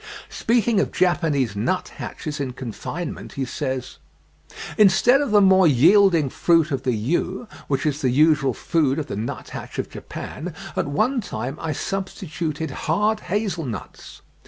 [0.29, 3.99] Speaking of Japanese nut hatches in confinement, he says:
[4.75, 9.05] "Instead of the more yielding fruit of the yew, which is the usual food of
[9.05, 14.23] the nut hatch of Japan, at one time I substituted hard hazel nuts.